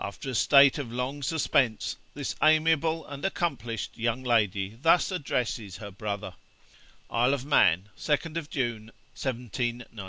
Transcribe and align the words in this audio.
After 0.00 0.28
a 0.30 0.34
state 0.34 0.78
of 0.78 0.90
long 0.90 1.22
suspense, 1.22 1.96
this 2.14 2.34
amiable 2.42 3.06
and 3.06 3.24
accomplished 3.24 3.96
young 3.96 4.24
lady 4.24 4.70
thus 4.82 5.12
addresses 5.12 5.76
her 5.76 5.92
brother: 5.92 6.34
'Isle 7.08 7.34
of 7.34 7.44
Man, 7.44 7.88
2nd 7.96 8.48
June, 8.50 8.86
1792. 9.14 10.08